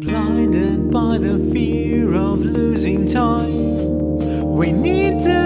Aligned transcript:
blinded 0.00 0.90
by 0.90 1.18
the 1.18 1.38
fear 1.52 2.14
of 2.14 2.40
losing 2.40 3.06
time. 3.06 4.48
We 4.56 4.72
need 4.72 5.20
to 5.24 5.39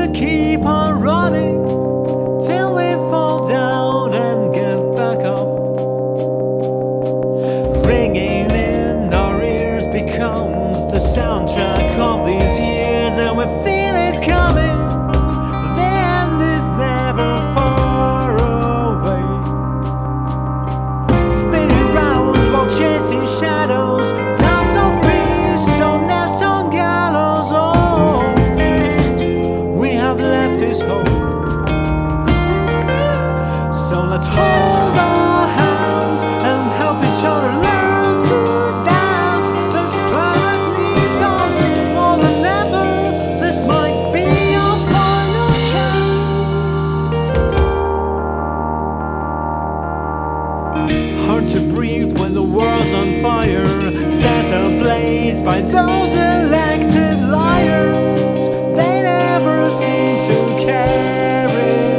Hard 50.75 51.47
to 51.51 51.61
breathe 51.73 52.19
when 52.19 52.35
the 52.35 52.43
world's 52.43 52.93
on 52.95 53.23
fire, 53.23 53.81
set 54.11 54.51
ablaze 54.51 55.41
by 55.41 55.61
those 55.61 56.13
elected 56.13 57.29
liars. 57.29 58.39
They 58.77 59.03
never 59.03 59.71
seem 59.71 60.17
to 60.31 60.65
care 60.65 61.49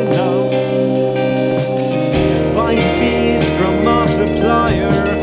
enough. 0.04 0.52
Buying 2.54 3.00
peace 3.00 3.50
from 3.58 3.88
our 3.88 4.08
supplier. 4.08 5.15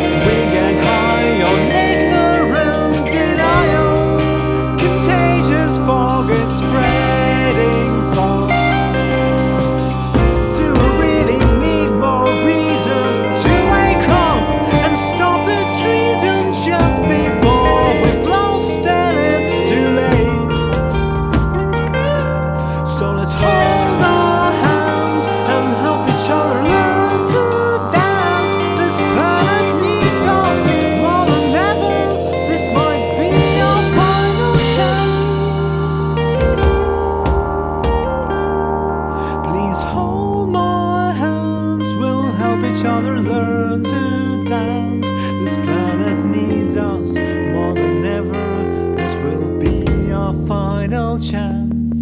help 42.62 42.76
each 42.76 42.84
other 42.84 43.20
learn 43.20 43.84
to 43.84 44.44
dance. 44.44 45.08
This 45.08 45.56
planet 45.64 46.24
needs 46.24 46.76
us 46.76 47.14
more 47.52 47.74
than 47.74 48.04
ever. 48.04 48.94
This 48.96 49.14
will 49.14 49.58
be 49.58 50.12
our 50.12 50.34
final 50.46 51.18
chance. 51.18 51.98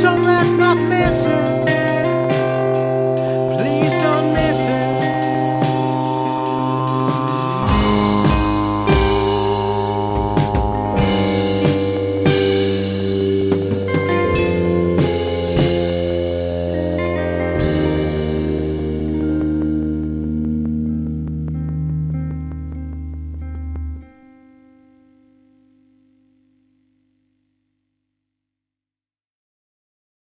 So 0.00 0.16
let's 0.16 0.50
not 0.52 0.76
miss 0.76 1.26
it. 1.26 1.53